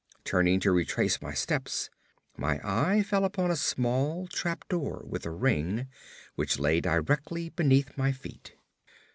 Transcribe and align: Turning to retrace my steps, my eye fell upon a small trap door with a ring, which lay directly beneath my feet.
Turning 0.23 0.59
to 0.59 0.71
retrace 0.71 1.21
my 1.21 1.31
steps, 1.31 1.91
my 2.35 2.59
eye 2.63 3.03
fell 3.03 3.23
upon 3.23 3.51
a 3.51 3.55
small 3.55 4.25
trap 4.25 4.67
door 4.67 5.03
with 5.07 5.27
a 5.27 5.31
ring, 5.31 5.85
which 6.33 6.57
lay 6.57 6.81
directly 6.81 7.49
beneath 7.49 7.95
my 7.99 8.11
feet. 8.11 8.55